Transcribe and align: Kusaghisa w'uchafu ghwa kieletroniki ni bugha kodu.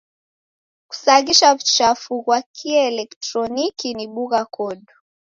Kusaghisa 0.89 1.45
w'uchafu 1.53 2.13
ghwa 2.23 2.39
kieletroniki 2.55 3.89
ni 3.97 4.05
bugha 4.13 4.41
kodu. 4.55 4.93